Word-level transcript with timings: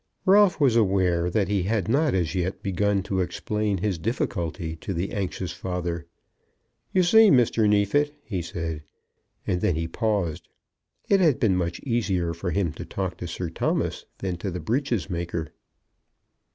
Ralph 0.25 0.59
was 0.59 0.75
aware 0.75 1.29
that 1.29 1.47
he 1.47 1.61
had 1.61 1.87
not 1.87 2.15
as 2.15 2.33
yet 2.33 2.63
begun 2.63 3.03
to 3.03 3.19
explain 3.19 3.77
his 3.77 3.99
difficulty 3.99 4.75
to 4.77 4.95
the 4.95 5.11
anxious 5.11 5.51
father. 5.51 6.07
"You 6.91 7.03
see, 7.03 7.29
Mr. 7.29 7.69
Neefit," 7.69 8.15
he 8.23 8.41
said, 8.41 8.81
and 9.45 9.61
then 9.61 9.75
he 9.75 9.87
paused. 9.87 10.47
It 11.07 11.19
had 11.19 11.39
been 11.39 11.55
much 11.55 11.79
easier 11.81 12.33
for 12.33 12.49
him 12.49 12.73
to 12.73 12.83
talk 12.83 13.17
to 13.17 13.27
Sir 13.27 13.51
Thomas 13.51 14.05
than 14.17 14.37
to 14.37 14.49
the 14.49 14.59
breaches 14.59 15.07
maker. 15.07 15.53